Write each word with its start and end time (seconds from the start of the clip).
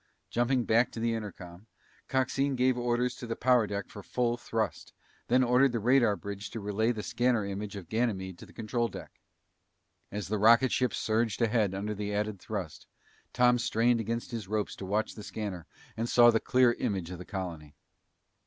Jumping 0.31 0.65
back 0.65 0.91
to 0.91 0.99
the 0.99 1.13
intercom, 1.13 1.67
Coxine 2.07 2.55
gave 2.55 2.75
orders 2.75 3.13
to 3.17 3.27
the 3.27 3.35
power 3.35 3.67
deck 3.67 3.87
for 3.87 4.01
full 4.01 4.35
thrust, 4.35 4.93
then 5.27 5.43
ordered 5.43 5.73
the 5.73 5.79
radar 5.79 6.15
bridge 6.15 6.49
to 6.49 6.59
relay 6.59 6.91
the 6.91 7.03
scanner 7.03 7.45
image 7.45 7.75
of 7.75 7.87
Ganymede 7.87 8.39
to 8.39 8.47
the 8.47 8.51
control 8.51 8.87
deck. 8.87 9.19
As 10.11 10.27
the 10.27 10.39
rocket 10.39 10.71
ship 10.71 10.95
surged 10.95 11.39
ahead 11.39 11.75
under 11.75 11.93
the 11.93 12.15
added 12.15 12.39
thrust, 12.39 12.87
Tom 13.31 13.59
strained 13.59 13.99
against 13.99 14.31
his 14.31 14.47
ropes 14.47 14.75
to 14.77 14.87
watch 14.87 15.13
the 15.13 15.21
scanner 15.21 15.67
and 15.95 16.09
saw 16.09 16.31
the 16.31 16.39
clear 16.39 16.73
image 16.73 17.11
of 17.11 17.19
the 17.19 17.23
colony. 17.25 17.75